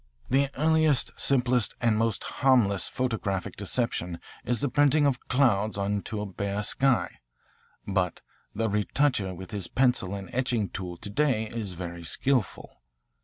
[0.31, 6.25] The earliest, simplest, and most harmless photographic deception is the printing of clouds into a
[6.25, 7.19] bare sky.
[7.87, 8.21] But
[8.55, 12.77] the retoucher with his pencil and etching tool to day is very skilful.